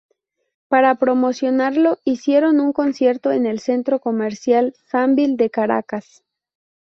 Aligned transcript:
Para 0.67 0.95
promocionarlo 0.95 1.99
hicieron 2.05 2.59
un 2.59 2.73
concierto 2.73 3.31
en 3.31 3.45
el 3.45 3.59
Centro 3.59 3.99
Comercial 3.99 4.73
Sambil 4.89 5.37
de 5.37 5.51
Caracas. 5.51 6.23